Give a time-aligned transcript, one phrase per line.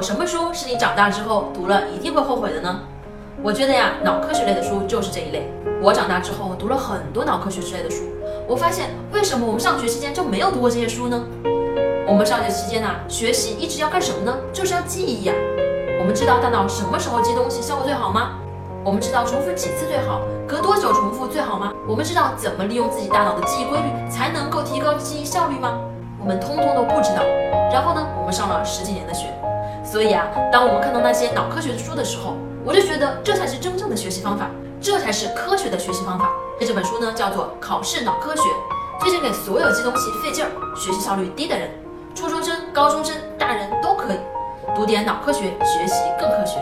[0.00, 2.80] 有什么书是你长大之后读了一定会后悔的呢？
[3.42, 5.52] 我觉得呀，脑科学类的书就是这一类。
[5.82, 8.04] 我长大之后读了很多脑科学之类的书，
[8.48, 11.22] 我发现为什么我们上学期间就没有读过这些书呢？
[12.08, 14.34] 我们上学期间呢，学习一直要干什么呢？
[14.54, 15.34] 就是要记忆呀。
[16.00, 18.38] 我们知道大脑什么时候记东西效果最好吗？
[18.82, 21.74] 我们知道重复几次最好，隔多久重复最好吗？
[21.86, 25.78] 我们知道怎么利用自己大脑的记忆规律才能够提高记忆效率吗？
[26.18, 27.22] 我们通通都不知道。
[27.70, 29.26] 然后呢，我们上了十几年的学，
[29.90, 34.48] 所以啊，当我们看到那些脑科学的书的时候，我就觉得这才是真正的学习方法，
[34.80, 36.30] 这才是科学的学习方法。
[36.60, 38.42] 那这本书呢，叫做《考试脑科学》，
[39.00, 41.68] 推荐给所有记东西费劲儿、学习效率低的人。
[42.14, 44.18] 初中生、高中生、大人都可以
[44.76, 46.60] 读点脑科学，学习更科学。